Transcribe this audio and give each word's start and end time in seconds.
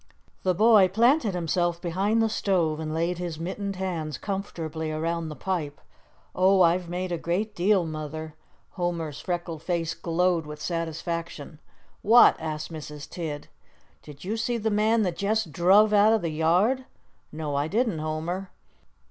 The 0.41 0.55
boy 0.55 0.87
planted 0.87 1.35
himself 1.35 1.79
behind 1.79 2.23
the 2.23 2.27
stove 2.27 2.79
and 2.79 2.91
laid 2.91 3.19
his 3.19 3.39
mittened 3.39 3.75
hands 3.75 4.17
comfortably 4.17 4.91
around 4.91 5.29
the 5.29 5.35
pipe. 5.35 5.79
"Oh, 6.33 6.63
I've 6.63 6.89
made 6.89 7.11
a 7.11 7.19
great 7.19 7.53
deal, 7.53 7.85
Mother." 7.85 8.33
Homer's 8.71 9.21
freckled 9.21 9.61
face 9.61 9.93
glowed 9.93 10.47
with 10.47 10.59
satisfaction. 10.59 11.59
"What?" 12.01 12.35
asked 12.39 12.73
Mrs. 12.73 13.07
Tidd. 13.07 13.47
"Did 14.01 14.23
you 14.23 14.37
see 14.37 14.57
the 14.57 14.71
man 14.71 15.03
that 15.03 15.17
jest 15.17 15.51
druv 15.51 15.93
out 15.93 16.13
o' 16.13 16.17
the 16.17 16.29
yard?" 16.29 16.85
"No, 17.31 17.55
I 17.55 17.67
didn't, 17.67 17.99
Homer." 17.99 18.49